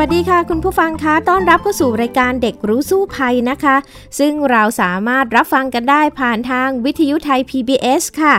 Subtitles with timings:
[0.00, 3.76] วัสดีค่ะ คุณผู้ฟังคะต้อนรับเข้าสู่รายการเด็กรู้สู้ภัยนะคะ
[4.18, 8.34] ซึ่งเราสามารถรับฟังกันได้ผ่านทางวิทยุไทย PBS ค่ะ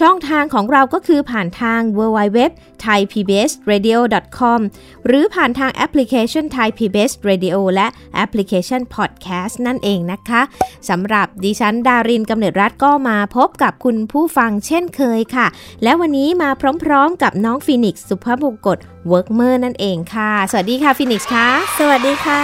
[0.00, 2.38] ช่องทางของเราก็คือผ่านทาง www
[2.84, 3.98] thai pbs radio
[4.38, 4.60] com
[5.06, 10.42] หรือผ่านทางแอปพลิเคชัน Thai PBS Radio และแอปพลิเคชัน Podcast นั่นเองนะคะ
[10.88, 15.46] สำหรับดิฉันดารินกำเนิดรัฐก็มาพบกับคุณผู้ฟังเช่นเคยค่ะ
[15.82, 16.50] และวันนี้มา
[16.82, 22.42] พร้อมๆ กับน้องฟีนิกซ์สุภาพบงกตเวิร์กเมอร์นั่นเองค่ะ สวัสดีค่ะฟีนิกซ์ค่ะสวัสดีค่ะ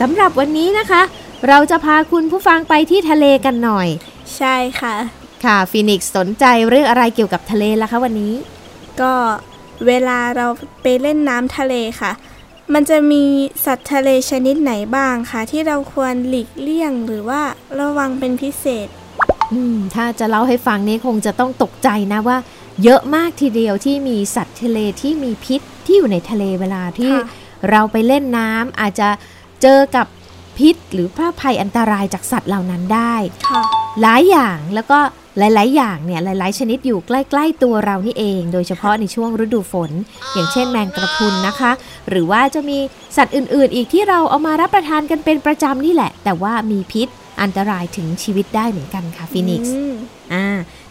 [0.00, 1.02] สำหรับวันนี้นะคะ
[1.48, 3.88] เราจะพาคุณผู้ฟังไปที่ทะเลกันหน่อย
[4.36, 4.94] ใช่ค่ะ
[5.44, 8.34] ค่ะฟีนิกซ์สนใจเรื่องอะไรเกี่ยวกับทะเลล่ะคะวันนี้
[9.00, 9.12] ก็
[9.86, 10.46] เวลาเรา
[10.82, 12.12] ไปเล่นน้ำทะเลค่ะ
[12.74, 13.24] มันจะมี
[13.64, 17.42] สัตว์ทะเลชนิดไหนบ้างคะที่เราควรหลีกเลี่ยงหรือว่า
[17.80, 18.88] ระวังเป็นพิเศษ
[19.52, 22.36] อืมถ้าจะเล่าให้ฟังนี่คงจะต้องตกใจนะว่า
[22.84, 27.24] เยอะมากทีเดียวที่มีสัตว์ทะเลที่มีพิษที่อยู่ในทะเลเวลาที่ค่ะ
[27.70, 29.08] เราไปเล่นน้ำอาจจะ
[29.62, 30.06] เจอกับ
[30.58, 33.14] พิษ หรือผ้าภัยอันตรายจากสัตว์เหล่านั้นได้
[33.48, 33.62] ค่ะ
[34.02, 34.98] หลายอย่างแล้วก็
[35.38, 39.90] หลาย ๆ อย่างเนี่ยหลาย ๆ ชนิดอยู่ใกล้ ๆ ตัวเรานี่เอง โดยเฉพาะในช่วงฤดูฝน
[40.34, 41.72] อย่างเช่นแมงกระพรุนนะคะ
[42.08, 42.78] หรือว่าจะมี
[43.16, 47.08] สัตว์อื่น ๆ อีกที่เราเอามารับประทานกันเป็นประจำนี่แหละ แต่ว่ามีพิษ
[47.42, 49.94] อันตรายถึงชีวิตได้เหมือนกันค่ะฟินิกซ์อืม
[50.34, 50.46] อ่า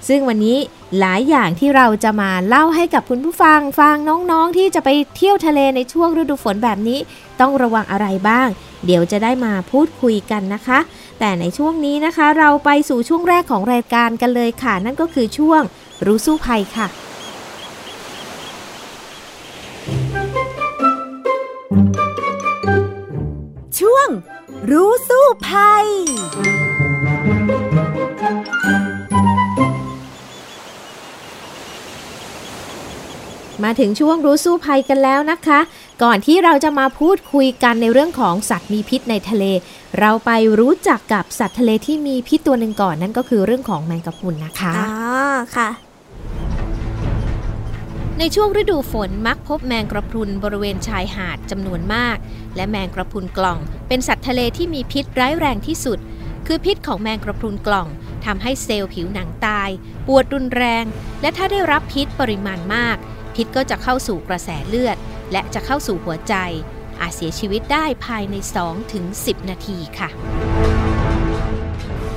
[0.08, 0.58] ซึ่งวันนี้
[1.00, 3.96] หลายอย่างที่เราจะมาเล่าให้กับคุณผู้ฟังฟัง
[4.32, 7.00] น้องๆ ที่จะไปเที่ยวทะเลในช่วงฤดูฝนแบบนี้
[7.40, 8.48] ต้องระวังอะไรบ้าง
[8.86, 10.80] เดี๋ยวจะได้มาพูดคุยกันนะคะ
[11.20, 15.62] แต่ในช่วงนี้นะคะ เราไปสู่ช่วงแรกของรายการกันเลยค่ะ นั่นก็คือช่วง
[16.06, 16.88] รู้สู้ภัยค่ะ
[23.80, 24.08] ช่วง
[24.72, 25.86] รู้สู้ภัย
[33.64, 35.60] มาถึงช่วงรู้สู้ภัยกันแล้วนะคะ
[36.04, 39.44] ก่อนที่เราจะมาพูดคุยกันในเรื่องของสัตว์มีพิษในทะเล
[40.00, 44.88] เราไปรู้จักกับสัตว์ทะเลที่มีพิษตัวหนึ่งก่อนนั่นก็คือเรื่องของแมงกะพรุนนะคะอ๋อ
[45.56, 45.70] ค่ะ
[48.20, 52.18] ในช่วงฤดูฝนมักพบแมงกระพรุนบริเวณชายหาดจำนวนมาก
[52.56, 56.00] และแมงกระพรุนกล่อง เป็นสัตว์ทะเลที่มีพิษร้ายแรงที่สุด
[56.48, 57.88] คือพิษของแมงกระพรุนกล่อง
[58.26, 59.70] ทำให้เซลล์ผิวหนังตาย
[60.08, 60.86] ปวดรุนแรง
[61.22, 62.98] และถ้าได้รับพิษปริมาณมาก
[63.38, 64.98] พิษก็จะเข้าสู่กระแสเลือด
[65.32, 66.36] และจะเข้าสู่หัวใจ
[67.02, 68.36] อาจเสียชีวิตได้ภายใน
[68.94, 70.10] 2-10 นาทีค่ะ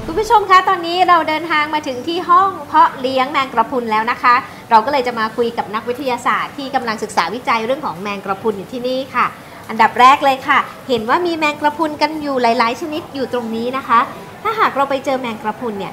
[0.05, 4.35] คุณผู้ชมคะตอนนี้เราเดินทางมาถึงที่ห้องเพาะเลี้ยงแมงกระพุนแล้วนะคะ
[4.71, 9.27] เราก็เลยจะมาคุยกับนักวิทยาศาสตร์ที่กำลังศึกษาวิจัยเรื่องของแมงกระพุนอยู่ที่นี่ค่ะ
[9.69, 14.01] อันดับแรกเลยค่ะ เห็นว่ามีแมงกระพุนกันอยู่หลาย ๆ ชนิดอยู่ตรงนี้นะคะ
[14.43, 15.93] ถ้าหากเราไปเจอแมงกระพุนเนี่ย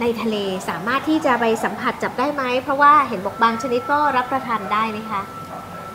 [0.00, 0.36] ในทะเล
[0.68, 5.22] สามารถที่จะไปสัมผัสจับได้ไหม เพราะว่าเห็นบอกบางชนิดก็รับประทานได้ไหมคะ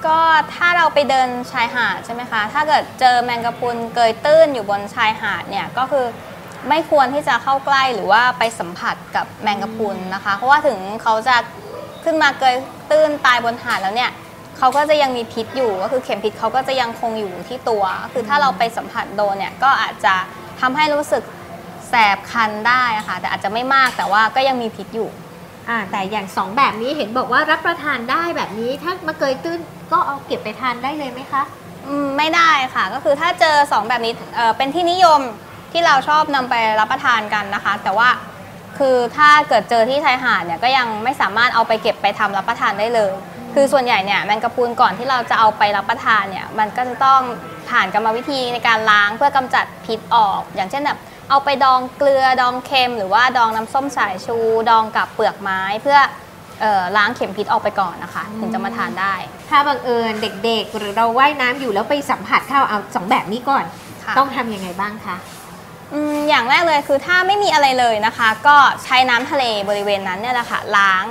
[0.06, 0.20] ก็
[0.54, 6.06] ถ้าเราไปเดินชายหาดใช่ไหมคะ ถ้าเกิดเจอแมงกะพรุนเกยตื้นอยู่บนชายหาดเนี่ยก็คือ
[6.70, 11.36] ไม่ควรที่จะเข้าใกล้หรือว่าไปสัมผัสกับแมงกะพรุนนะคะ เพราะว่าถึงเขาจะ
[12.04, 12.56] ขึ้นมาเกย
[12.92, 14.12] ตื้นตายบนหาดแล้วเนี่ย
[14.58, 17.84] เขาก็จะยังมีพิษอยู่ก็คือเข็มพิษเขาก็จะยังคงอยู่ที่ตัว
[18.14, 20.16] คือถ้าเราไปสัมผัสโดนเนี่ยก็อาจจะ
[20.62, 21.24] ทำให้รู้สึก
[21.92, 25.10] แสบคันได้อะค่ะ แต่อาจจะไม่มากแต่ว่าก็ยังมีพิษอยู่
[25.70, 29.60] อ่าแต่อย่างสองแบบนี้เห็นบอกว่ารับประทานได้แบบนี้ ถ้ามาเกยตื้น
[29.92, 31.44] ก็เอาเก็บไปทานได้เลยไหมคะ
[31.88, 35.22] อืมไม่ได้ค่ะ ก็คือถ้าเจอ 2 แบบนี้เอ่อเป็นที่นิยม
[35.72, 38.10] ที่เราชอบนำไปรับประทานกันนะคะ แต่ว่า
[38.80, 43.12] คือถ้าเกิดเจอที่ชายหาดเนี่ยก็ยังไม่สามารถเอาไปเก็บไปทำรับประทานได้เลย
[43.54, 47.22] คือส่วนใหญ่เนี่ยแมงกะพรุนก่อนที่เราจะเอาไปรับประทานเนี่ยมันก็จะต้อง
[47.70, 51.00] ผ่านกรรมวิธีในการล้างเพื่อกำจัดพิษออก อย่างเช่นแบบ
[51.30, 54.38] เอาไปดองเกลือดองเค็ม หรือว่าดองน้ำส้มสายชู
[54.70, 56.00] ดองกับเปลือกไม้เพื่อ
[56.62, 59.16] เอ่อล้างเข็มพิษออกไปก่อนนะคะ ถึงจะมาทานได้
[59.50, 63.66] ถ้าบังเอิญเด็กๆ หรือเราว่ายน้ำอยู่แล้วไปสัมผัสเข้าเอาสองแบบนี้ก่อน
[64.04, 65.16] ค่ะ ต้องทำยังไงบ้างคะ
[65.94, 71.06] อืมอย่างแรกเลยคือถ้าไม่มีอะไรเลยนะคะ ก็ใช้น้ำทะเลบริเวณนั้นเนี่ยแหละค่ะล้าง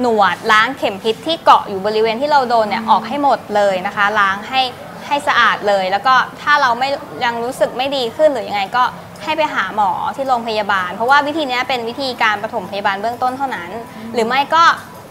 [0.00, 4.62] หนวดล้างเข็มพิษที่เกาะอยู่บริเวณที่เราโดนเนี่ยออกให้หมดเลยนะคะ ล้างให้
[5.06, 6.88] ให้สะอาดเลย แล้วก็ถ้าเราไม่
[7.24, 8.84] ยังรู้สึกไม่ดีขึ้นหรือยังไงก็
[9.24, 13.70] ให้ไปหาหมอที่โรงพยาบาล เพราะว่าวิธีเนี้ยเป็นวิธีการปฐมพยาบาลเบื้องต้นเท่านั้น
[14.14, 14.64] หรือไม่ก็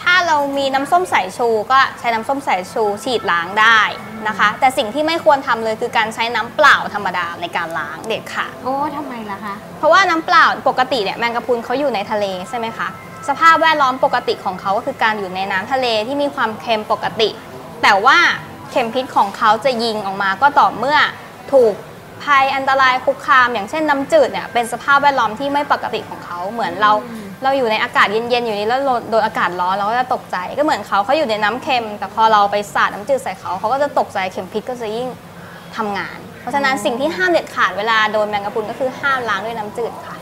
[0.03, 3.79] ถ้าถ้าเรามีน้ำส้มสายชูก็ใช้น้ำส้มสายชูฉีดล้างได้
[4.27, 12.87] นะคะ แต่สิ่งที่ไม่ควรทำเลยคือการใช้น้ำเปล่าธรรมดาในการล้างเด็ดขาดโอ้ทำไมล่ะคะ เพราะว่าน้ำเปล่าปกติเนี่ยแมงกะพรุนเขาอยู่ในทะเลใช่ไหมคะ
[13.27, 17.29] สภาพแวดล้อมปกติของเขาก็คือการอยู่ในน้ำทะเลที่มีความเค็มปกติ
[17.83, 18.17] แต่ว่า
[18.71, 20.97] เข็มพิษของเขาจะยิงออกมาก็ต่อเมื่อ
[21.51, 21.73] ถูก
[22.23, 26.91] ภัยอันตรายคุกคาม อย่างเช่นน้ำจืดเนี่ยเป็นสภาพแวดล้อมที่ไม่ปกติของเขาเหมือนเรา
[27.43, 35.07] เราอยู่ในอากาศเย็นๆอยู่นี้แล้วเราโดนอากาศร้อนเราก็จะตกใจก็เหมือนเขาเขาอยู่ในน้ำเค็ม แต่พอเราไปสาดน้ำจืดใส่เขาเขาก็จะตกใจเข็มพิษก็จะยิ่ง
[35.77, 40.17] ทำงาน เพราะฉะนั้นสิ่งที่ห้ามเด็ดขาดเวลาโดนแมงกะพรุนก็คือห้ามล้างด้วยน้ำจืดค่ะ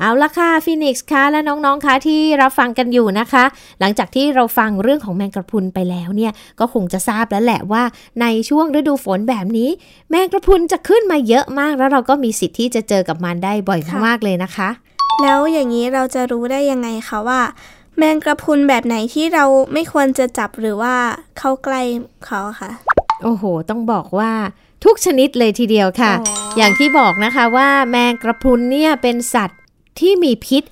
[0.00, 3.44] เอาละค่ะฟีนิกซ์คะและน้องๆคะที่รับฟังกันอยู่นะคะ
[3.80, 7.82] หลังจากที่เราฟังเรื่องของแมงกะพรุนไปแล้วเนี่ยก็คงจะทราบแล้วแหละว่า
[8.20, 9.70] ในช่วงฤดูฝนแบบนี้
[10.10, 14.68] แมงกระพรุนจะขึ้นมาเยอะมาก แล้วเราก็มีสิทธิ์ที่จะเจอกับมันได้บ่อยค่ะมากๆเลยนะคะ
[15.22, 17.40] แล้วอย่างนี้เราจะรู้ได้ยังไงคะว่า
[17.98, 20.94] แมงกระพรุนแบบไหนที่เราไม่ควรจะจับหรือว่า
[21.38, 21.80] เข้าใกล้
[22.26, 22.70] เขาอะค่ะ
[23.22, 24.32] โอ้โห ต้องบอกว่า
[24.84, 29.60] ทุกชนิดเลยทีเดียวค่ะอ๋อออย่างที่บอกนะคะว่าแมงกระพรุนเนี่ยเป็นสัตว์
[30.00, 30.62] ที่มีพิษ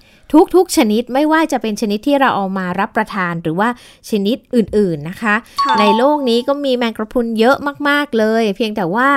[0.54, 3.69] ทุกๆ ชนิดไม่ว่าจะเป็นชนิดที่เราเอามารับประทานหรือว่า
[4.10, 7.56] ชนิดอื่นๆนะคะค่ะในโลกนี้ก็มีแมงกระพรุนเยอะ
[7.88, 9.10] มากๆเลย เพียงแต่ว่า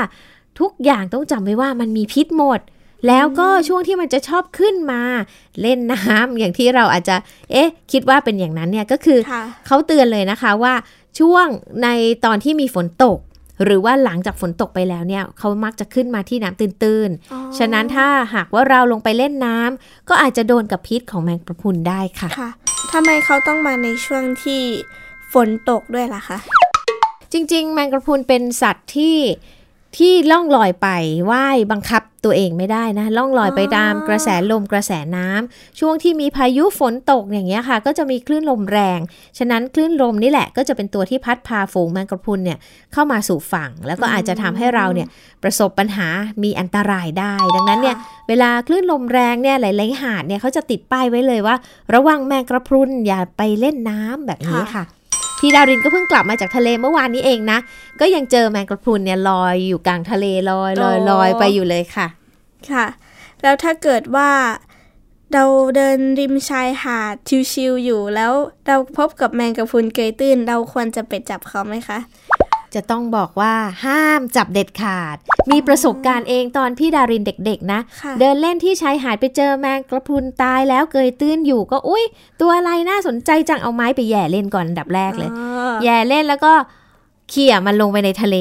[0.60, 2.60] ทุกอย่างต้องจำไว้ว่ามันมีพิษหมด
[3.07, 5.02] แล้วก็ช่วงที่มันจะชอบขึ้นมา
[5.62, 7.16] เล่นน้ำอย่างที่เราอาจจะ
[7.52, 10.74] เอ๊ะ คิดว่าเป็นอย่างนั้นเนี่ยก็คือค่ะเขาเตือนเลยนะคะว่า
[11.19, 11.48] ช่วง
[11.84, 11.88] ใน
[12.25, 13.18] ตอนที่มีฝนตก
[13.63, 22.52] หรือว่าหลังจากฝนตกไปแล้วเนี่ยเขามักจะขึ้นมาที่น้ำตื้นอ๋อๆฉะนั้นถ้าหากว่าเราลงไปเล่นน้ำก็อาจจะโดนกับพิษของแมงกระพรุนได้ค่ะค่ะ
[22.94, 24.62] ทำไมเขาต้องมาในช่วงที่
[25.34, 26.38] ฝนตกด้วยล่ะคะ
[27.34, 29.16] จริง ๆ แมงกระพรุนเป็นสัตว์ที่
[29.97, 30.88] ที่ล่องลอยไป
[31.31, 39.00] ว่ายบังคับตัวเองไม่ได้นะ ล่องลอยไปตามกระแสลมกระแสน้ำช่วงที่มีพายุฝนตกอย่างเงี้ยค่ะ ก็จะมีคลื่นลมแรง
[39.38, 42.57] ฉะนั้นคลื่นลมนี่แหละก็จะเป็นตัวที่พัดพาฝูงแมงกระพรุนเนี่ย
[42.94, 45.07] เข้ามาสู่ฝั่ง แล้วก็อาจจะทำให้เราเนี่ย
[45.44, 46.07] ประสบปัญหา
[46.44, 47.95] มีอันตรายได้ ดังนั้นเนี่ย
[48.27, 51.56] เวลาคลื่นลมแรงเนี่ยหลายๆหาดเนี่ยเขาจะติดป้ายไว้เลยว่า
[51.94, 54.86] ระวังแมงกระพรุนอย่าไปเล่นน้ำแบบนี้ค่ะ
[55.40, 57.60] พี่ดารินก็เพิ่งกลับมาจากทะเลเมื่อวานนี้เองนะ
[58.00, 62.08] ก็ยังเจอแมงกระพรุนเนี่ยลอยอยู่กลางทะเลลอยลอยอ๋อลอยไปอยู่เลยค่ะ
[62.72, 62.86] ค่ะ
[63.42, 64.30] แล้วถ้าเกิดว่า
[65.34, 65.44] เรา
[65.76, 67.16] เดินริมชายหาด
[67.52, 68.34] ชิวๆอยู่แล้ว
[68.68, 71.98] เราพบกับแมงกะพรุนเกยตื้น เราควรจะไปจับเขาไหมคะ
[72.76, 73.54] จะต้องบอกว่า
[73.86, 75.18] ห้ามจับเด็ดขาด
[75.52, 82.04] มีประสบการณ์เองตอนพี่ดารินเด็กๆนะค่ะเดินเล่นที่ชายหาดไปเจอแมงกระพรุนตายแล้วเกยตื้นอยู่ก็อุ้ย
[82.42, 86.54] ตัวอะไรน่าสนใจจังเอาไม้ไปแหย่เล่นก่อนอันดับแรกเลยอ๋อแย่เล่นแล้วก็
[87.30, 88.38] เขี่ยมันลงไปในทะเล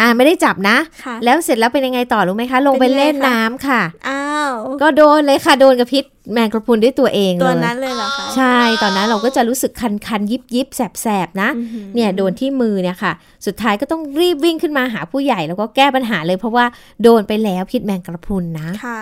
[0.00, 13.12] อ่าไม่ได้จับนะค่ะแล้วเสร็จแล้วเป็นยังไงต่อรู้ไหมคะ ลงไปเป็นยังไงเล่นคะน้ำค่ะ อ้าว ก็โดนเลยค่ะโดนกับพิษแมงกระพรุนด้วยตัวเองเลยตัวนั้นเลยเหรอคะใช่ตอนนั้นเราก็จะรู้สึกคันคันๆยิบยิบแสบแสบๆนะอื้อหือเนี่ยโดนที่มือเนี่ยค่ะ
[13.46, 16.64] สุดท้ายก็ต้องรีบวิ่งขึ้นมาหาผู้ใหญ่แล้วก็แก้ปัญหาเลยเพราะว่า
[17.02, 19.00] โดนไปแล้วพิษแมงกระพรุนนะค่ะ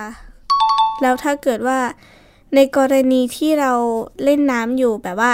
[1.02, 1.78] แล้วถ้าเกิดว่า
[2.54, 3.72] ในกรณีที่เรา
[4.24, 5.32] เล่นน้ำอยู่แบบว่า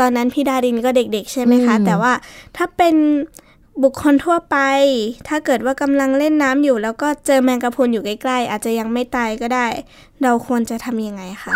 [0.00, 2.12] ตอนนั้นพี่ดารินก็เด็ก ๆ ใช่ไหมคะอืมแต่ว่า
[2.56, 2.94] ถ้าเป็น
[3.82, 4.56] บุคคลทั่วไป
[5.28, 9.66] ถ้าเกิดว่ากำลังเล่นน้ำอยู่ แล้วก็เจอแมงกะพรุนอยู่ใกล้ๆ อาจจะยังไม่ตายก็ได้
[10.22, 11.52] เราควรจะทำยังไงคะ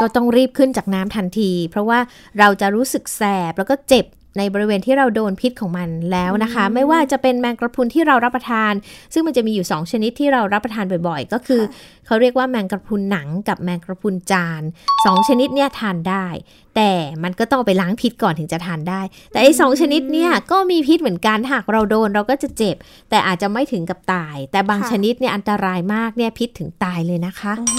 [0.00, 1.98] ก็ต้องรีบขึ้นจากน้ำทันที เพราะว่า
[2.38, 4.06] เราจะรู้สึกแสบแล้วก็เจ็บ
[4.38, 8.72] ในบริเวณที่เราโดนพิษของมันแล้วนะคะ ไม่ว่าจะเป็นแมงกระพรุนที่เรารับประทาน
[9.12, 11.62] ซึ่งมันจะมีอยู่ 2 ชนิดที่เรารับประทานบ่อยๆ ก็คือ
[12.06, 14.62] เขาเรียกว่าแมงกระพรุนหนังกับแมงกระพรุนจาน
[15.04, 16.26] สองชนิดเนี่ยทานได้
[16.76, 16.90] แต่
[17.22, 19.00] มันก็ต้องเอาไปล้างพิษก่อนถึงจะทานได้
[19.32, 22.76] แต่ไอ้สองชนิดเนี่ยก็มีพิษเหมือนกันหากเราโดนเราก็จะเจ็บ
[23.10, 27.78] แต่อาจจะไม่ถึงกับตาย แต่บางค่ะชนิดเนี่ยอันตรายมากเนี่ยพิษถึงตายเลยนะคะโอ้โห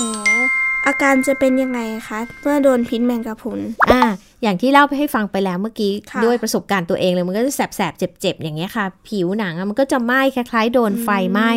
[0.88, 3.60] อาการจะเป็นยังไงคะเมื่อโดนพิษแมงกะพรุน
[3.92, 4.04] อ่า
[4.44, 11.52] อย่างที่เล่าไปให้ฟังไปแล้วเมื่อกี้ค่ะด้วยประสบการณ์ตัวเองเลยมันก็จะแสบๆเจ็บๆอย่างเงี้ยค่ะ ผิวหนังอะมันก็จะไหม้คล้ายๆ โดนไฟไหม้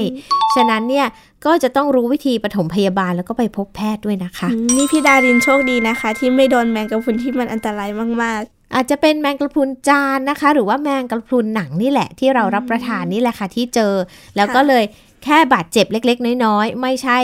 [0.54, 1.06] ฉะนั้นเนี่ย
[1.46, 7.90] ก็จะต้องรู้วิธีปฐมพยาบาลแล้วก็ไปพบแพทย์ด้วยนะคะอืมนี่พี่ดารินโชคดีนะคะ ที่ไม่โดนแมงกะพรุนที่มันอันตราย
[8.24, 8.42] มาก
[8.74, 13.94] อาจจะเป็นแมงกระพรุนจานนะคะ หรือว่าแมงกระพรุนหนังนี่แหละที่เรารับประทานนี่แหละค่ะที่เจอ
[14.36, 14.84] แล้วก็เลย
[15.24, 17.18] แค่บาดเจ็บเล็กๆ น้อยๆ ไม่ใช่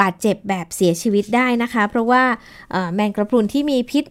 [0.00, 2.22] บาดเจ็บแบบเสียชีวิตได้นะคะ เพราะว่า
[2.72, 4.04] เอ่อแมงกระพรุนที่มีพิษ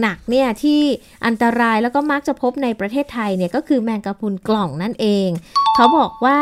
[0.00, 0.80] หนักๆเนี่ยที่
[1.26, 5.28] อันตรายแล้วก็มักจะพบในประเทศไทยเนี่ยก็คือแมงกระพรุนกล่องนั่นเอง
[5.74, 6.38] เขาบอกว่า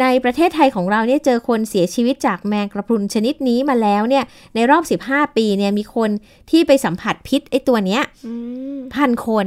[0.00, 6.10] ในประเทศไทยของเราเนี่ยเจอคนเสียชีวิตจากแมงกระพรุนชนิดนี้มาแล้วเนี่ยในรอบ 15 ปีเนี่ยมีคน
[6.50, 8.32] ที่ไปสัมผัสพิษไอตัวเนี้ยๆอื
[8.76, 9.46] มพันคน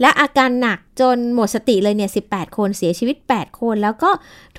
[0.00, 4.10] และอาการหนักจนหมดสติเลยเนี่ย18 คนเสียชีวิต 8 คน แล้วก็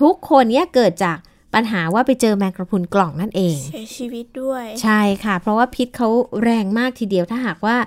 [0.01, 1.17] ทุกคนเนี่ยเกิดจาก
[1.55, 6.09] ปัญหาว่าไปเจอแมงกระพรุนกล่องนั่นเอง เสียชีวิตด้วย ใช่ค่ะ เพราะว่าพิษเขา
[6.43, 7.77] แรงมากทีเดียวถ้าหากว่า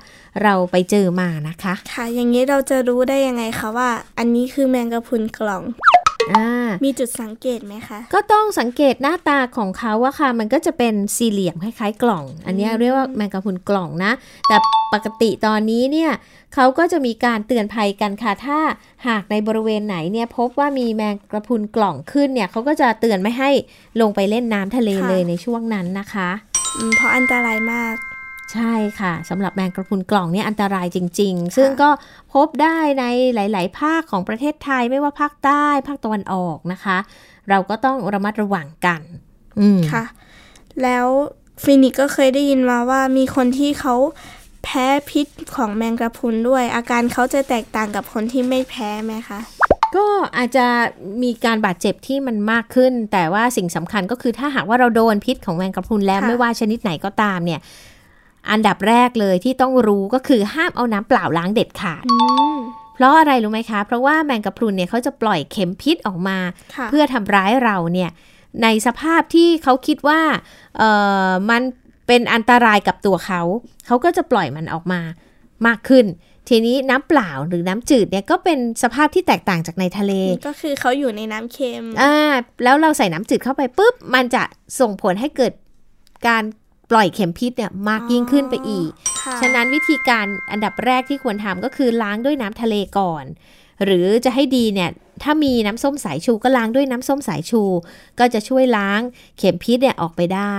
[0.42, 5.62] เราไปเจอมานะคะ ค่ะ อย่างนี้เราจะรู้ได้ยังไงคะว่า อันนี้คือแมงกะพรุนกล่อง
[5.94, 6.01] อ่า
[6.84, 14.12] มีจุดสังเกตไหมคะ ก็ต้องสังเกตหน้าตาของเขาว่าค่ะ มันก็จะเป็นสี่เหลี่ยมคล้ายๆกล่อง อันเนี้ยเรียกว่าแมงกะพรุนกล่องนะ
[14.48, 14.56] แต่
[14.94, 16.10] ปกติตอนนี้เนี่ย
[16.54, 18.58] เขาก็จะมีการเตือนภัยกันค่ะ ถ้า
[19.06, 23.50] หากในบริเวณไหนเนี่ยพบว่ามีแมงกระพรุนกล่องขึ้นเนี่ยเขาก็จะเตือนไม่ให้
[24.00, 26.30] ลงไปเล่นน้ำทะเลค่ะเลยในช่วงนั้นนะคะ
[26.76, 27.94] อืมเพราะอันตรายมาก
[28.52, 31.90] ใช่ค่ะสำหรับแมงกระพรุนกล่องเนี่ยอันตรายจริง ๆ ซึ่งก็
[32.34, 33.04] พบได้ใน
[33.34, 36.98] หลาย ๆ ภาคของประเทศไทยไม่ว่าภาคใต้ภาคตะวันออกนะคะ
[37.50, 39.00] เราก็ต้องระมัดระวังกัน
[39.60, 40.04] อืมค่ะ
[40.82, 41.06] แล้ว
[41.62, 43.94] ฟินิกก็เคยได้ยินมาว่ามีคนที่เขา
[44.64, 49.40] แพ้พิษของแมงกระพรุนด้วย อาการเขาจะแตกต่างกับคนที่ไม่แพ้ไหมคะ
[49.96, 50.06] ก็
[50.36, 50.66] อาจจะ
[51.22, 57.60] มีการบาดเจ็บที่มันมากขึ้น แต่ว่าสิ่งสำคัญก็คือถ้าหากว่าเราโดนพิษของแมงกะพรุนแล้วค่ะไม่ว่าชนิดไหนก็ตามเนี่ย
[58.50, 62.16] อันดับแรกเลยที่ต้องรู้ก็คือห้ามเอาน้ำเปล่าล้างเด็ดขาดอื
[62.54, 62.56] ม
[62.94, 66.38] เพราะอะไรรู้ไหมคะ เพราะว่าแมงกะพรุนเนี่ยเขาจะปล่อยเข็มพิษออกมา
[66.76, 68.10] ค่ะเพื่อทำร้ายเราเนี่ย
[68.62, 70.20] ในสภาพที่เขาคิดว่า
[70.78, 70.90] เอ่
[71.28, 71.62] อมัน
[72.06, 73.40] เป็นอันตรายกับตัวเขา
[73.86, 75.00] เขาก็จะปล่อยมันออกมา
[75.66, 76.06] มากขึ้น
[76.48, 80.12] ทีนี้น้ำเปล่าหรือน้ำจืดเนี่ยก็เป็นสภาพที่แตกต่างจากในทะเล
[80.46, 82.32] ก็คือเขาอยู่ในน้ำเค็มอ่า
[82.64, 84.42] แล้วเราใส่น้ำจืดเข้าไปปุ๊บ มันจะ
[84.80, 85.52] ส่งผลให้เกิด
[86.28, 86.44] การ
[86.92, 88.90] ปล่อยเข็มพิษเนี่ยมากยิ่งขึ้นไปอีก
[89.24, 93.24] ค่ะฉะนั้นวิธีการอันดับแรกที่ควรทำก็คือล้างด้วยน้ำทะเลก่อน
[93.84, 94.90] หรือจะให้ดีเนี่ย
[95.22, 97.62] ถ้ามีน้ำส้มสายชูก็ล้างด้วยน้ำส้มสายชู
[98.18, 99.00] ก็จะช่วยล้าง
[99.38, 100.56] เข็มพิษเนี่ยออกไปได้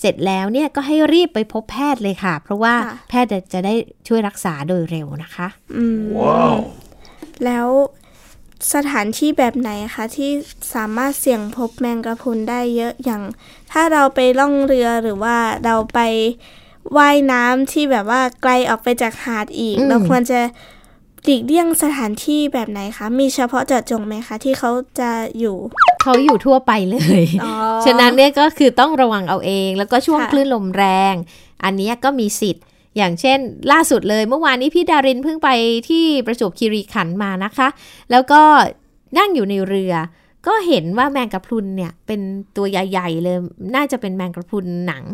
[0.00, 3.74] เสร็จแล้วเนี่ยก็ให้รีบไปพบแพทย์เลยค่ะ เพราะว่าค่ะแพทย์จะได้
[4.08, 6.02] ช่วยรักษาโดยเร็วนะคะ อืม
[7.44, 7.68] แล้ว
[8.74, 10.30] สถานที่แบบไหนคะที่
[10.74, 13.22] สามารถเสี่ยงพบแมงกะพรุนได้เยอะอย่าง
[13.72, 16.00] ถ้าเราไปล่องเรือหรือว่าเราไป
[16.96, 20.40] ว่ายน้ำที่แบบว่าไกลออกไปจากหาดอีกอืมเราควรจะ
[21.24, 24.70] หลีกเลี่ยงสถานที่แบบไหนคะ มีเฉพาะเจาะจงไหมคะ ที่เขา
[25.00, 25.56] จะอยู่
[26.02, 27.54] เขาอยู่ทั่วไปเลยอ๋อ
[27.86, 31.14] ฉะนั้นเนี่ยก็คือต้องระวังเอาเอง แล้วก็ช่วงค่ะคลื่นลมแรง
[31.64, 32.64] อันเนี้ยก็มีสิทธิ์
[32.96, 33.38] อย่างเช่น
[33.72, 35.48] ล่าสุดเลยเมื่อวานนี้พี่ดารินเพิ่งไป
[35.88, 37.68] ที่ประจวบคีรีขันธ์มานะคะ
[38.10, 38.40] แล้วก็
[39.18, 39.94] นั่งอยู่ในเรือ
[40.46, 42.20] ก็เห็นว่าแมงกะพรุนเนี่ยเป็น
[42.56, 43.36] ตัวใหญ่ๆเลย
[43.74, 45.04] น่าจะเป็นแมงกะพรุนหนัง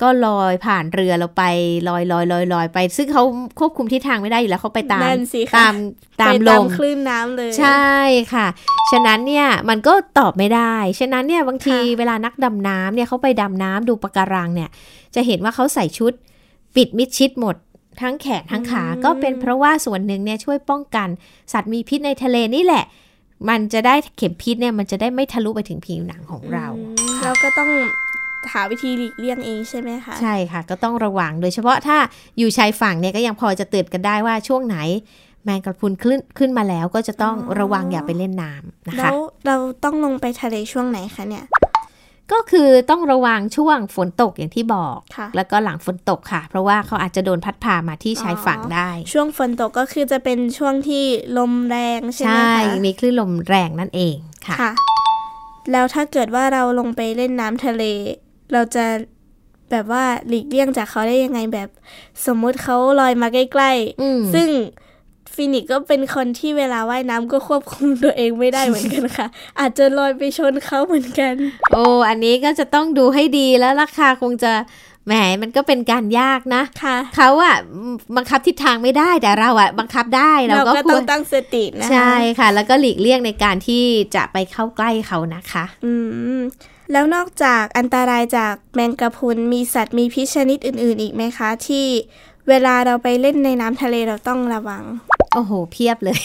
[0.00, 1.42] ก็ลอยผ่านเรือเราไป
[1.88, 3.22] ลอยลอยลอยลอยไป ซึ่งเขา
[3.58, 5.74] ควบคุมทิศทางไม่ได้อยู่แล้วเขาไปตามนั่นสิคะตาม
[6.20, 7.90] ตามไปลตามมคลื่นน้ำเลย ใช่
[8.32, 8.46] ค่ะ
[8.90, 14.70] ฉะนั้นเนี่ยมันก็ตอบไม่ได้ ฉะนั้นเนี่ยบางทีค่ะเวลานักดำน้ำเนี่ยเขาไปดำน้ำดูปะการังเนี่ย
[15.14, 16.12] จะเห็นว่าเขาใส่ชุด
[16.76, 17.56] ปิดมิดชิดหมด
[18.00, 21.08] ทั้งแขนทั้งขาก็เป็นเพราะว่าส่วนหนึ่งเนี่ยช่วยป้องกัน
[21.52, 22.84] สัตว์มีพิษในทะเลนี่แหละ
[23.48, 27.70] มันจะได้เข็มพิษเนี่ยมันจะได้ไม่ทะลุไปถึงผิวหนังของเราอืมค่ะเราก็ต้อง
[28.52, 31.98] หาวิธีหลีกเลี่ยงเองใช่ไหมคะใช่ค่ะ ก็ต้องระวังโดยเฉพาะถ้า
[32.38, 34.76] อยู่ชายฝั่งเนี่ยก็ยังพอจะเตือนกันได้ว่าช่วงไหน
[35.44, 39.16] แมงกระพรุนขึ้นขึ้นมาแล้วก็จะต้องอ๋อระวังอย่าไปเล่นน้ำนะคะแล้ว
[39.46, 41.44] เราต้องลงไปทะเลช่วงไหนคะเนี่ย
[42.32, 51.04] ก็คือต้องระวังช่วงฝนตกอย่างที่บอกค่ะแล้วก็หลังฝนตกค่ะ เพราะว่าเขาอาจจะโดนพัดพามาที่ชายฝั่งได้ ช่วงฝนตกก็คือจะเป็นช่วงที่
[51.38, 54.16] ลมแรงใช่ไหมใช่คะมีคลื่นลมแรงนั่นเอง
[54.46, 54.72] ค่ะค่ะ
[55.72, 57.82] แล้วถ้าเกิดว่าเราลงไปเล่นน้ำทะเล
[58.52, 58.84] เราจะ
[59.70, 61.68] แบบว่าหลีกเลี่ยงจากเขาได้ยังไงแบบ
[62.26, 63.70] สมมุติเขาลอยมาใกล้
[64.02, 64.48] อืมๆซึ่ง
[65.36, 69.26] ฟินิกก็เป็นคนที่เวลาว่ายน้ำก็ควบคุมตัวเองไม่ได้เหมือนกันค่ะ
[69.60, 71.34] อาจจะลอยไปชนเขาเหมือนกัน
[71.72, 74.52] โอ้อันนี้ก็จะต้องดูให้ดีแล้วราคาคงจะ
[75.06, 77.56] แหมมันก็เป็นการยากนะค่ะเขาอะ
[78.16, 85.92] บังคับทิศทางไม่ได้แต่เราอะบังคับได้เราเราก็ก็คต้วอรงตั้งสตินะคะใช่ค่ะ แล้วก็หลีกเลี่ยงในการที่จะไปเข้าใกล้เขานะคะ อื
[86.38, 86.40] ม
[86.92, 91.86] แล้วนอกจากอันตรายจากแมงกะพรุนมีสัตว์มีพิษชนิดอื่น ๆ อีกไหมคะ ที่
[92.48, 94.82] เวลาเราไปเล่นในน้ำทะเลเราต้องระวัง
[95.34, 96.18] โอ้โห เพียบเลย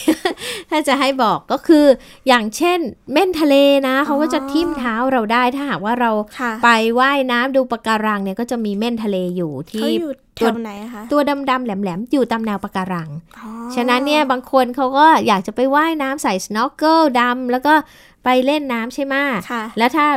[0.70, 1.86] ถ้าจะให้บอกก็คือ
[2.28, 2.80] อย่างเช่น
[3.12, 3.56] เม่นทะเล
[3.88, 17.74] นะเขาก็จะทิ่มเท้าเราได้ถ้าหากว่าเราค่ะไปว่ายน้ำดูปะการังเนี่ยก็จะมีเม่นทะเลอยู่ที่เขาอยู่แถวไหนอะคะตัวดำๆแหลมๆ อยู่ตามแนวปะการังอ๋อฉะนั้นเนี่ยบางคนเขาก็อยากจะไปว่ายน้ำใส่สโนว์เกิลดำแล้วก็
[18.24, 19.16] ไปเล่นน้ำใช่ไหม
[19.52, 20.08] ค่ะแล้วถ้า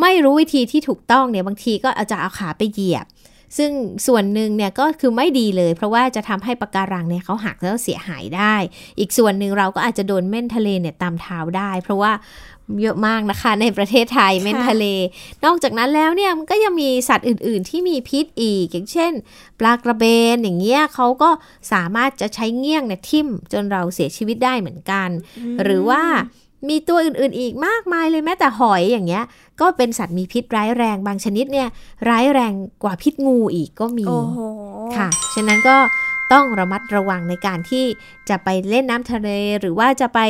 [0.00, 3.06] ไม่รู้วิธีที่ถูกต้องเนี่ยบางทีก็อาจจะเอาขาไปเหยียบ
[3.58, 3.70] ซึ่ง
[4.06, 8.54] ส่วนหนึ่งเนี่ยก็คือไม่ดีเลย เพราะว่าจะทำให้ปะการังเนี่ยเขาหักแล้วเสียหายได้
[8.98, 12.12] อีกส่วนหนึ่งเราก็อาจจะโดนเม่นทะเลเนี่ยตามเท้าได้ เพราะว่า
[12.80, 14.84] เยอะมากนะคะในประเทศไทยเม่นทะเล
[15.44, 19.12] นอกจากนั้นแล้วเนี่ยมันก็ยังมีสัตว์อื่น ๆ ที่มีพิษอีก อย่างเช่น
[19.60, 21.30] ปลากระเบนอย่างเงี้ยเขาก็
[21.72, 25.08] สามารถจะใช้เงี้ยงเนี่ยทิ่มจนเราเสียชีวิตได้เหมือนกัน
[25.62, 26.02] หรือว่า
[26.68, 29.24] มีตัวอื่นๆอีกมากมายเลยแม้แต่หอยอย่างเงี้ย
[29.60, 31.68] ก็เป็นสัตว์มีพิษร้ายแรงบางชนิดเนี่ย
[32.08, 34.38] ร้ายแรงกว่าพิษงูอีกก็มีโอ้โห
[34.96, 35.76] ค่ะ ฉะนั้นก็
[36.32, 37.84] ต้องระมัดระวังในการที่
[38.28, 39.28] จะไปเล่นน้ำทะเล
[39.60, 40.20] หรือว่าจะไป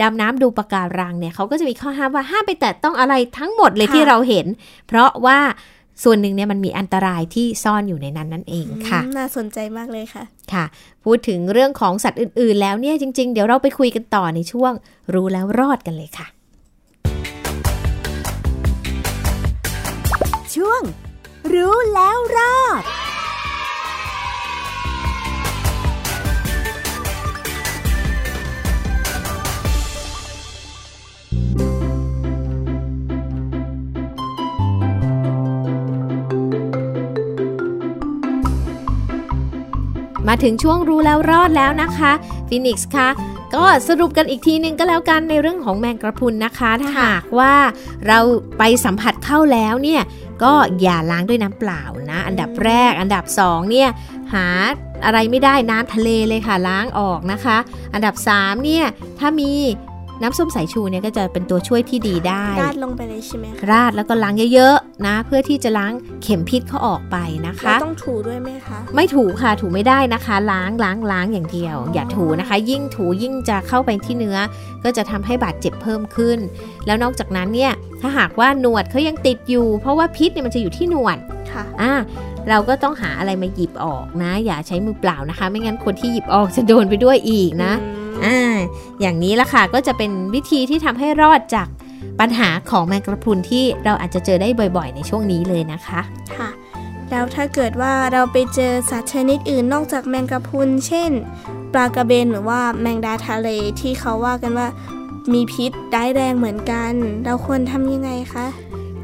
[0.00, 4.46] ดำน้ำดูปะการังเนี่ยเขาก็จะมีข้อห้ามว่าห้ามไปแตะต้องอะไรทั้งหมดเลยค่ะที่เราเห็น
[4.88, 5.38] เพราะว่า
[6.02, 10.64] ส่วนหนึ่งเนี่ยมันมีอันตรายที่ซ่อนอยู่ในนั้นนั่นเองค่ะอืมน่าสนใจมากเลยค่ะ ค่ะ
[11.04, 14.72] พูดถึงเรื่องของสัตว์อื่น ๆ แล้วเนี่ยจริง ๆ เดี๋ยวเราไปคุยกันต่อในช่วง
[15.14, 16.26] รู้แล้วรอดกันเลยค่ะ
[20.54, 20.82] ช่วง
[21.52, 22.82] รู้แล้วรอด
[40.28, 42.12] มาถึงช่วงรู้แล้วรอดแล้วนะคะ
[42.48, 43.08] ฟินิกส์คะ
[43.54, 47.54] ก็สรุปกันอีกทีนึงก็แล้วกันในเรื่องของแมงกระพุนนะคะ ถ้าหากว่า
[48.06, 48.18] เรา
[48.58, 50.02] ไปสัมผัสเข้าแล้วเนี่ย
[50.42, 53.88] ก็อย่าล้างด้วยน้ำเปล่านะ อันดับแรก อันดับสองเนี่ย
[54.34, 54.46] หา
[55.04, 57.56] อะไรไม่ได้น้ำทะเลเลยค่ะล้างออกนะคะ
[57.94, 58.84] อันดับสามเนี่ย
[59.18, 59.52] ถ้ามี
[60.22, 65.92] น้ำส้มสายชูเนี่ยก็จะเป็นตัวช่วยที่ดีได้ ราดลงไปเลยใช่ไหมคะราดแล้วก็ล้างเยอะๆนะ เพื่อที่จะล้าง
[66.22, 74.38] เข็มพิษเขาออกไปนะเราคะ ต้องถูด้วยไหมคะ ไม่ถูค่ะถูไม่ได้นะคะ ล้างล้างล้างอย่างเดียว อย่าถูนะคะ ยิ่งถูยิ่งจะเข้าไปที่เนื้อ
[74.84, 76.38] ก็จะทำให้บาดเจ็บเพิ่มขึ้น
[76.86, 81.18] แล้วนอกจากนั้นเนี่ยถ้าหากว่าหนวดเขายังติดอยู่ เพราะว่าพิษเนี่ยมันจะอยู่ที่หนวด
[81.52, 81.92] ค่ะอ่า
[82.48, 87.72] เราก็ต้องหาอะไรมาหยิบออกนะ อย่าใช้มือเปล่านะคะ ไม่งั้นคนที่หยิบออกจะโดนไปด้วยอีกนะ
[88.24, 88.56] อืมอ่า
[89.00, 91.68] อย่างนี้ละค่ะก็จะเป็นวิธีที่ทำให้รอดจาก
[92.20, 96.00] ปัญหาของแมงกระพรุนที่เราอาจจะเจอได้บ่อยๆ ในช่วงนี้เลยนะคะ
[96.36, 96.50] ค่ะ
[97.10, 101.10] แล้วถ้าเกิดว่าเราไปเจอสัตว์ชนิดอื่นนอกจากแมงกะพรุน เช่น
[101.72, 103.48] ปลากระเบนหรือว่าแมงดาทะเล
[103.80, 104.68] ที่เขาว่ากันว่า
[105.32, 106.92] มีพิษร้ายแรงเหมือนกัน
[107.24, 108.46] เราควรทำยังไงคะ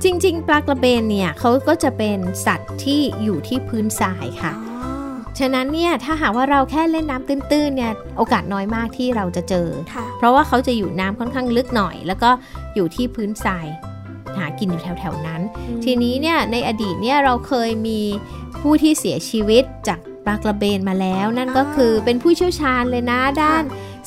[0.02, 4.71] จริง ๆ ปลากระเบนเนี่ยเขาก็จะเป็นสัตว์ที่อยู่ที่พื้นทรายค่ะอ๋อ
[5.38, 12.30] ฉะนั้นเนี่ยถ้าหากว่าเราแค่เล่นน้ำตื้นๆเนี่ยโอกาสน้อยมากที่เราจะเจอค่ะเพราะว่าเขาจะอยู่น้ำค่อนข้างลึกหน่อย แล้วก็
[12.74, 13.66] อยู่ที่พื้นทราย
[14.36, 15.40] หากินอยู่แถวๆนั้น
[15.84, 18.00] ทีนี้เนี่ยในอดีตเนี่ยเราเคยมี
[18.60, 23.62] ผู้ที่เสียชีวิตจากปลากระเบนมาแล้ว นั่นก็อ่าคือเป็นผู้เชี่ยวชาญเลยนะด้าน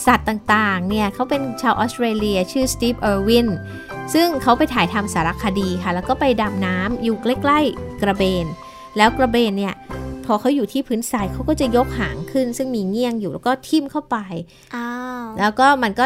[0.06, 3.48] สัตว์ต่างๆ เนี่ยเขาเป็นชาวออสเตรเลียชื่อสตีฟเออร์วิน
[4.14, 8.46] ซึ่งเขาไปถ่ายทำสารคดีค่ะ แล้วก็ไปดำน้ำอยู่ใกล้ ๆ กระเบน
[8.98, 9.74] แล้วกระเบนเนี่ย
[10.26, 14.18] พอเขาอยู่ที่พื้นทรายเขาก็จะยกหางขึ้น ซึ่งมีเงี้ยงอยู่แล้วก็ทิ่มเข้าไป
[14.76, 14.88] อ้า
[15.22, 16.06] วแล้วก็มันก็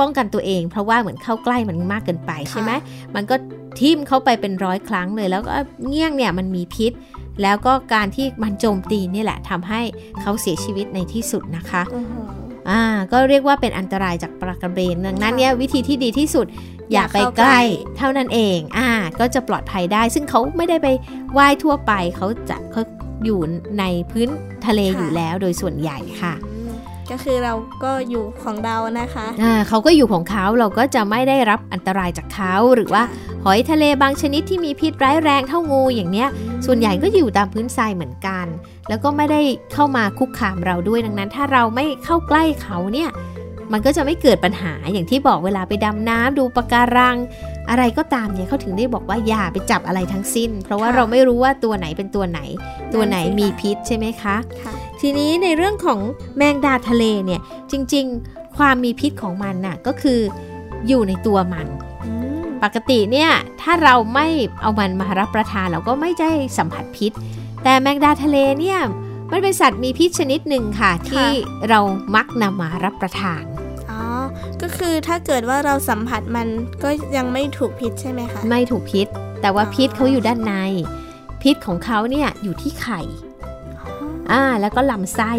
[0.00, 2.70] ป้องกันตัวเอง เพราะว่าเหมือนเข้าใกล้มันมากเกินไปใช่ไหม
[3.14, 3.36] มันก็
[3.80, 5.54] ทิ่มเข้าไปเป็นร้อยครั้งเลย แล้วก็
[5.88, 6.92] เงี้ยงเนี่ยมันมีพิษ
[7.42, 9.80] แล้วก็การที่มันโจมตีนี่แหละทำให้
[10.20, 12.12] เขาเสียชีวิตในที่สุดนะคะโอ้โห
[12.70, 12.82] อ่า
[13.12, 16.46] ก็เรียกว่าเป็นอันตรายจากปลากระเบนดังนั้นค่ะเนี่ยวิธีที่ดีที่สุด
[16.92, 17.60] อย่าไปอย่าเข้าใกล้ใกล้
[17.98, 18.88] เท่านั้นเอง อ่า
[19.20, 20.88] ก็จะปลอดภัยได้ ซึ่งเขาไม่ได้ไป
[21.38, 22.82] ว่ายทั่วไป เขาจะเขา
[23.24, 23.40] อยู่
[23.78, 24.28] ในพื้น
[24.66, 26.72] ทะเลอยู่แล้วโดยส่วนใหญ่ค่ะอืม
[27.10, 27.54] ก็คือเรา
[27.84, 33.02] ก็อยู่ของเรานะคะอ่าเขาก็อยู่ของเขาเราก็จะไม่ได้รับอันตรายจากเขาหรือว่า
[33.44, 36.28] หอยทะเลบางชนิดที่มีพิษร้ายแรงเท่างูอย่างเนี้ย
[36.66, 38.46] ส่วนใหญ่ก็อยู่ตามพื้นทรายเหมือนกัน
[38.88, 39.40] แล้วก็ไม่ได้
[39.72, 43.10] เข้ามาคุกคามเราด้วยดังนั้น ถ้าเราไม่เข้าใกล้เขาเนี่ย
[43.72, 47.16] มันก็จะไม่เกิดปัญหาอย่างที่บอกเวลาไปดำน้ำดูปะการัง
[47.70, 52.40] อะไรก็ตามเนี่ยเขาถึงได้บอกว่าอย่าไปจับอะไรทั้งสิ้น เพราะว่าค่ะเราไม่รู้ว่าตัวไหนเป็นตัวไหน
[52.94, 56.00] ตัวไหนนั่นสิคะมีพิษใช่ไหมคะค่ะทีนี้ในเรื่องของ
[56.36, 60.20] แมงดาทะเลเนี่ยจริงๆ ความมีพิษของมันน่ะก็คือ
[60.88, 61.66] อยู่ในตัวมัน
[62.04, 64.26] อืมปกติเนี่ยถ้าเราไม่
[64.62, 67.12] เอามันมารับประทานเราก็ไม่ได้สัมผัสพิษ
[67.62, 68.78] แต่แมงดาทะเลเนี่ย
[69.30, 71.28] มันเป็นสัตว์มีพิษชนิดหนึ่งค่ะ ที่
[71.68, 71.80] เรา
[72.14, 73.57] มักนำมารับประทานอ๋อ
[74.62, 76.48] ก็คือถ้าเกิดว่าเราสัมผัสมัน
[76.84, 79.06] ก็ยังไม่ถูกพิษใช่ไหมคะ ไม่ถูกพิษ
[79.40, 80.54] แต่ว่าอ๋อพิษเขาอยู่ด้านใน
[81.42, 83.00] พิษของเขาเนี่ยอยู่ที่ไข่
[83.78, 83.86] อ๋อ
[84.30, 85.32] อ่าแล้วก็ลำไส้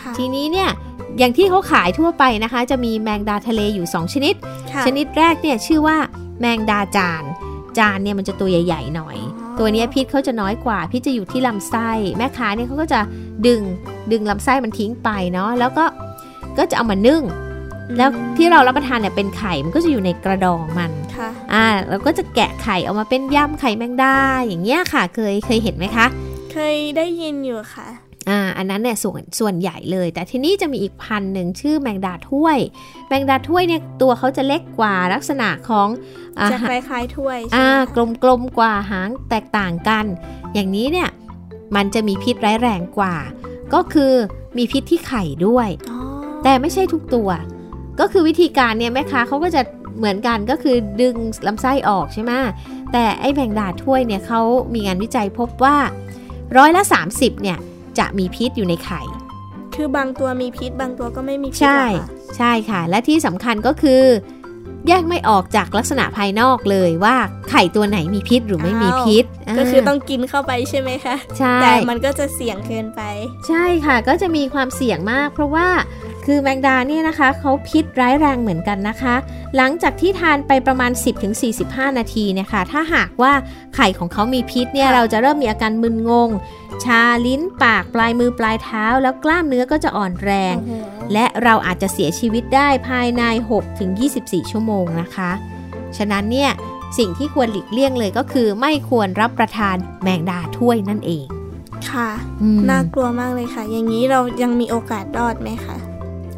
[0.00, 0.70] ค่ะทีนี้เนี่ย
[1.18, 4.34] อย่างที่เขาขายทั่วไปนะคะ จะมีแมงดาทะเลอยู่ 2 ชนิด
[4.72, 5.96] ค่ะชนิดแรกเนี่ยชื่อว่า
[6.40, 7.22] แมงดาจาน
[7.78, 13.00] จานเนี่ยมันจะตัวใหญ่ ๆ หน่อยอ๋อตัวเนี้ยพิษเขาจะน้อยกว่า พิษจะอยู่ที่ลำไส้ แม่ค้าเนี่ยเขาก็จะ
[13.46, 13.62] ดึง
[14.12, 15.84] ดึงลำไส้มันทิ้งไปเนาะแล้วก็
[16.58, 17.22] ก็จะเอามานึ่ง
[17.96, 24.14] แล้วที่เรารับประทานเนี่ยเป็นไข่มันก็จะอยู่ในกระดองมันค่ะอ่าเราก็จะแกะไข่ออกมาเป็นย่ำไข่แมงดา
[24.46, 26.06] อย่างเงี้ยค่ะ เคยเคยเห็นไหมคะ
[26.52, 27.88] เคยได้ยินอยู่ค่ะ
[28.30, 32.58] อ่าอันนั้นเนี่ยส่วนส่วนใหญ่เลย แต่ทีนี้จะมีอีกพันหนึ่งชื่อแมงดาถ้วย
[33.08, 35.88] แมงดาถ้วยเนี่ยตัวเขาจะเล็กกว่าลักษณะของ
[36.38, 40.04] อ่าจะคล้ายๆถ้วยใช่อ่าไหมกลมกลมๆกว่าหางแตกต่างกัน
[40.54, 41.08] อย่างนี้เนี่ย
[41.76, 43.14] มันจะมีพิษร้ายแรงกว่า
[43.74, 44.12] ก็คือ
[44.56, 45.98] มีพิษที่ไข่ด้วยอ๋อ
[46.42, 47.28] แต่ไม่ใช่ทุกตัว
[48.00, 49.62] ก็คือวิธีการเนี่ยแม่ค้าเขาก็จะ
[49.98, 52.32] เหมือนกันก็คือดึงลำไส้ออกใช่ไหม
[52.92, 54.40] แต่ไอ้แมงดาถ้วยเนี่ยเขา
[54.74, 55.76] มีงานวิจัยพบว่า
[56.56, 57.58] ร้อยละ 30เนี่ย
[57.98, 59.00] จะมีพิษอยู่ในไข่
[59.74, 64.02] คือบางตัวมีพิษบางตัวก็ไม่มีพิษใช่เหรอคะใช่ค่ะ และที่สำคัญก็คือ
[64.88, 67.16] แยกไม่ออกจากลักษณะภายนอกเลยว่า
[67.52, 69.24] ไข่ตัวไหนมีพิษหรือไม่มีพิษ
[69.58, 73.02] ก็คือต้องกินเข้าไปใช่ไหมคะใช่แต่มันก็จะเสี่ยงเกินไป
[73.48, 75.68] ใช่ค่ะก็จะมีความเสี่ยงมาก เพราะว่า
[76.24, 79.14] คือแมงดาเนี่ยนะคะเขาพิษร้ายแรงเหมือนกันนะคะ
[79.56, 80.92] หลังจากที่ทานไปประมาณ
[81.44, 83.32] 10-45 นาทีเนี่ยค่ะถ้าหากว่า
[83.74, 86.30] ไข่ของเขามีพิษเนี่ยค่ะเราจะเริ่มมีอาการมึนงง
[86.84, 90.72] ชาลิ้นปากปลายมือปลายเท้า แล้วกล้ามเนื้อก็จะอ่อนแรงโอ้โห
[91.12, 93.22] และเราอาจจะเสียชีวิตได้ภายใน
[93.88, 95.30] 6-24 ชั่วโมงนะคะ
[95.96, 96.50] ฉะนั้นเนี่ย
[96.98, 101.26] สิ่งที่ควรหลีกเลี่ยงเลยก็คือ ไม่ควรรับประทานแมงดาถ้วยนั่นเอง
[101.90, 102.10] ค่ะ
[102.42, 105.76] อืมน่ากลัวมากเลยค่ะ อย่างนี้เรายังมีโอกาสรอดไหมคะ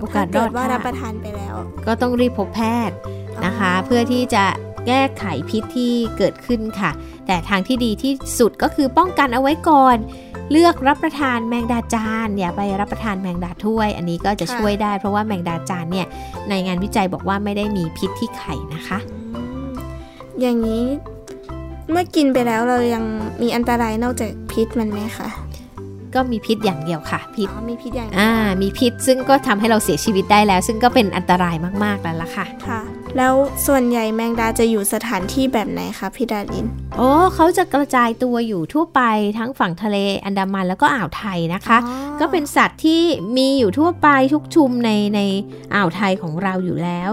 [0.01, 1.55] โอกาสรถ้อเกิดดว่ารับปค่ะระทานไปแล้ว
[1.87, 2.97] ก็ต้องรีบพบแพทย์
[3.45, 4.45] นะคะ เพื่อที่จะ
[4.87, 6.91] แก้ไขพิษที่เกิดขึ้นค่ะ
[7.27, 9.97] แต่ทางที่ดีที่สุดก็คือป้องกันเอาไว้ก่อน
[10.51, 16.07] เลือกรับประทานแมงดาจานอย่าไปรับประทานแมงดาถ้วย อันนี้ก็จะค่ะช่วยได้เพราะว่าแมงดาจานเนี่ย
[16.49, 18.99] ในงานวิจัยบอกว่าไม่ได้มีพิษที่ไข่นะคะ
[20.35, 20.85] อืมอย่างนี้
[21.91, 23.05] เมื่อกินไปแล้วเรายัง
[23.43, 25.29] มีอันตรายนอกจากพิษมันไหมคะ
[26.15, 28.31] ก็มีพิษอย่างเดียวค่ะ พิษอ๋อมีพิษอย่างเดียวอ่า
[28.63, 32.81] มีพิษซึ่งก็ทำให้เราเสียชีวิตได้แล้ว ซึ่งก็เป็นอันตรายมากๆแล้วล่ะค่ะค่ะ
[33.17, 33.35] แล้ว
[33.67, 36.67] ส่วนใหญ่แมงดาจะอยู่สถานที่แบบไหนคะพี่ดาริน
[36.97, 39.01] โอ้เขาจะกระจายตัวอยู่ทั่วไป
[39.39, 43.03] ทั้งฝั่งทะเลอันดามันแล้วก็อ่าวไทยนะคะอ๋อก็เป็นสัตว์ที่
[43.37, 45.21] มีอยู่ทั่วไปทุกชุมในใน
[45.75, 47.11] อ่าวไทยของเราอยู่แล้ว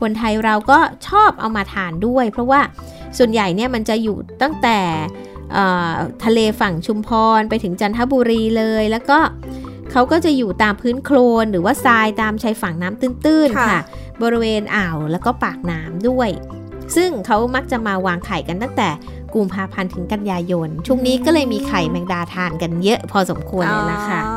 [0.00, 2.60] คนไทยเราก็ชอบเอามาทานด้วย เพราะว่า
[3.18, 4.78] ส่วนใหญ่เนี่ยมันจะอยู่ตั้งแต่
[5.52, 7.08] เอ่อทะเลฝั่งชุมพ
[7.38, 9.18] รไปถึงจันทบุรีเลย แล้วก็
[9.92, 13.80] เขาก็จะอยู่ตามพื้นโคลน หรือว่าทรายตามชายฝั่งน้ำตื้นๆค่ะค่ะ
[14.22, 16.30] บริเวณอ่าวแล้วก็ปากน้ำด้วย
[16.96, 18.88] ซึ่งเขามักจะมาวางไข่กันตั้งแต่
[19.34, 24.36] กุมภาพันธ์ถึงกันยายน ช่วงนี้ก็เลยมีไข่แมงดาทานกันเยอะพอสมควรเลยละค่ะอ๋อ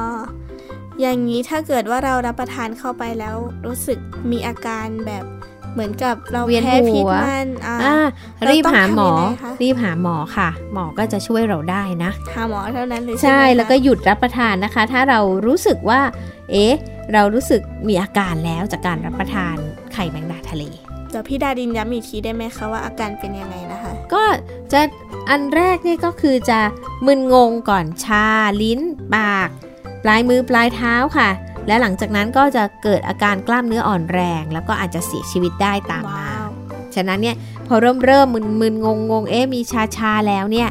[1.02, 4.00] อย่างนี้ถ้าเกิดว่าเรารับประทานเข้าไปแล้วรู้สึก
[4.32, 5.26] มีอาการแบบ
[5.74, 7.98] เหมือนกับเราเวียนแพ้พิษหัวมันอ่าอ่า
[8.40, 16.02] เรารีบหาหมอต้องทำยังไงคะรีบหาหมอค่ะ หมอก็จะช่วยเราได้นะ หาหมอเท่านั้นเลยใช่ใช่ไหมคะแล้วก็หยุดรับประทานนะคะ ถ้าเรารู้สึกว่า
[16.52, 16.74] เอ๊ะ
[17.14, 19.56] เรารู้สึกมีอาการแล้วจากการรับประทาน
[19.94, 20.64] ไข่แมงดาทะเล
[21.12, 24.24] เดี๋ยวพี่ดาดินย้ำอีกทีได้ไหมคะว่าอาการเป็นยังไงนะคะ ก็
[24.72, 24.82] จะ
[25.30, 26.60] อันแรกเนี่ยก็คือจะ
[27.06, 28.26] มึนงงก่อนชา
[28.62, 28.80] ลิ้น
[29.16, 29.50] ปาก
[30.04, 31.30] ปลายมือปลายเท้าค่ะ
[31.68, 36.48] และหลังจากนั้นก็จะเกิดอาการกล้ามเนื้ออ่อนแรง แล้วก็อาจจะเสียชีวิตได้ตามมาว้าว
[36.96, 37.36] ฉะนั้นเนี่ย
[37.68, 40.70] พอเริ่มเริ่มมึนมึนงงงงเอ๊ะมีชาชาแล้วเนี่ย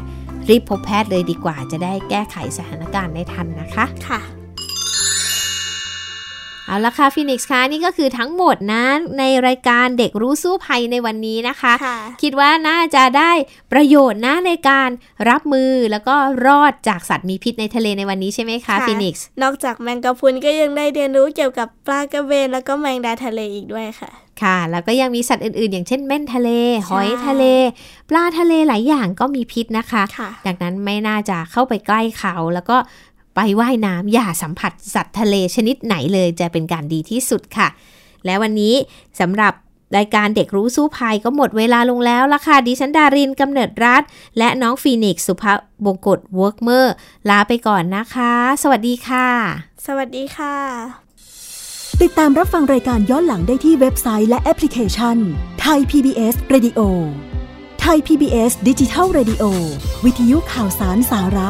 [0.49, 4.40] รีบพบแพทย์เลยดีกว่าจะได้แก้ไขสถานการณ์ได้ทันนะคะ ค่ะ
[6.71, 8.83] เอาละค่ะฟินิกส์คะนี่ก็คือทั้งหมดนะ
[9.19, 13.31] ในรายการเด็กรู้สู้ภัยในวันนี้นะคะค่ะคิดว่าน่าจะได้
[13.71, 14.89] ประโยชน์นะในการ
[15.29, 26.49] รับมือแล้วก็รอดจากสัตว์มีพิษในทะเลในวันนี้ใช่ไหมคะค่ะฟีนิกซ์นอกจากแมงกะพรุนก็ยังได้เรียนรู้เกี่ยวกับปลากระเบนแล้วก็แมงดาทะเลอีกด้วยค่ะ ค่ะ แล้วก็ยังมีสัตว์อื่นๆ อย่างเช่นเม่นทะเล
[26.85, 27.43] ใช่หอยทะเล
[28.09, 32.77] ปลาทะเลหลายอย่างก็มีพิษนะคะค่ะดังนั้นไม่น่าจะเข้าไปใกล้เขาแล้วก็
[33.35, 37.67] ไปว่ายน้ำอย่าสัมผัสสัตว์ทะเลชนิดไหนเลยจะเป็นการดีที่สุดค่ะ
[38.25, 38.75] และวันนี้
[39.19, 39.53] สำหรับ
[39.97, 44.03] รายการเด็กรู้สู้ภัยก็หมดเวลาลงแล้วละค่ะ ดิฉันดารินกำเนิดรัฐ
[44.37, 46.93] และน้องฟีนิกซ์สุภาพบงกตเวิร์กเมอร์
[47.29, 49.27] ลาไปก่อนนะคะ สวัสดีค่ะ
[49.85, 50.55] สวัสดีค่ะ
[52.01, 55.17] ติดตามรับฟังรายการย้อนหลังได้ที่เว็บไซต์และแอปพลิเคชัน
[55.61, 56.79] ไทย PBS Radio
[57.81, 59.43] ไทย PBS ดิจิทัล Radio
[60.05, 61.49] วิทยุข่าวสารสาระ